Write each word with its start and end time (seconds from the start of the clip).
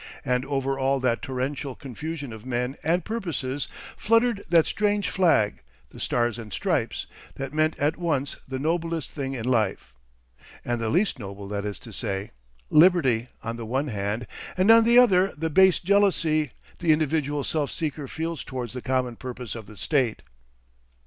And 0.25 0.43
over 0.45 0.79
all 0.79 0.99
that 1.01 1.21
torrential 1.21 1.75
confusion 1.75 2.33
of 2.33 2.43
men 2.43 2.75
and 2.83 3.05
purposes 3.05 3.67
fluttered 3.95 4.41
that 4.49 4.65
strange 4.65 5.11
flag, 5.11 5.61
the 5.91 5.99
stars 5.99 6.39
and 6.39 6.51
stripes, 6.51 7.05
that 7.35 7.53
meant 7.53 7.77
at 7.77 7.97
once 7.97 8.35
the 8.47 8.57
noblest 8.57 9.11
thing 9.11 9.35
in 9.35 9.45
life, 9.45 9.93
and 10.65 10.81
the 10.81 10.89
least 10.89 11.19
noble, 11.19 11.47
that 11.49 11.65
is 11.65 11.77
to 11.77 11.93
say, 11.93 12.31
Liberty 12.71 13.27
on 13.43 13.57
the 13.57 13.65
one 13.67 13.89
hand, 13.89 14.25
and 14.57 14.71
on 14.71 14.85
the 14.85 14.97
other 14.97 15.35
the 15.37 15.51
base 15.51 15.77
jealousy 15.79 16.49
the 16.79 16.91
individual 16.91 17.43
self 17.43 17.69
seeker 17.69 18.07
feels 18.07 18.43
towards 18.43 18.73
the 18.73 18.81
common 18.81 19.15
purpose 19.15 19.53
of 19.53 19.67
the 19.67 19.77
State. 19.77 20.23